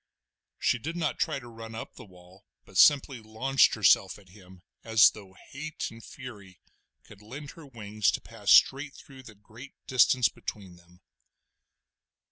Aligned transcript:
She 0.57 0.79
did 0.79 0.95
not 0.97 1.19
try 1.19 1.37
to 1.37 1.47
run 1.47 1.75
up 1.75 1.93
the 1.93 2.05
wall, 2.05 2.43
but 2.65 2.75
simply 2.79 3.19
launched 3.19 3.75
herself 3.75 4.17
at 4.17 4.29
him 4.29 4.63
as 4.83 5.11
though 5.11 5.35
hate 5.51 5.91
and 5.91 6.03
fury 6.03 6.59
could 7.03 7.21
lend 7.21 7.51
her 7.51 7.67
wings 7.67 8.09
to 8.13 8.19
pass 8.19 8.49
straight 8.49 8.95
through 8.95 9.21
the 9.21 9.35
great 9.35 9.73
distance 9.85 10.27
between 10.27 10.75
them. 10.75 11.01